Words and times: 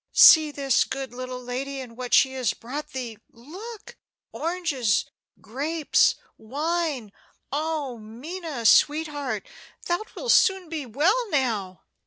See 0.13 0.49
this 0.49 0.83
good 0.83 1.13
little 1.13 1.39
lady, 1.43 1.79
and 1.79 1.95
what 1.95 2.11
she 2.15 2.33
has 2.33 2.55
brought 2.55 2.89
thee. 2.89 3.19
Look! 3.29 3.97
oranges 4.31 5.05
grapes 5.39 6.15
wine! 6.39 7.11
Oh, 7.51 7.99
Minna, 7.99 8.65
sweetheart, 8.65 9.47
thou 9.85 10.01
wilt 10.15 10.31
soon 10.31 10.69
be 10.69 10.87
well 10.87 11.29
now!" 11.29 11.83